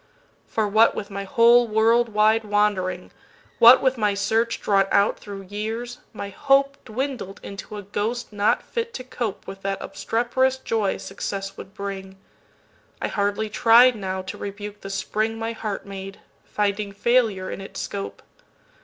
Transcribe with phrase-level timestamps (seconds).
[0.47, 3.11] For, what with my whole world wide wandering,
[3.59, 8.95] What with my search drawn out thro' years, my hopeDwindled into a ghost not fit
[8.95, 15.53] to copeWith that obstreperous joy success would bring,—I hardly tried now to rebuke the springMy
[15.53, 18.23] heart made, finding failure in its scope.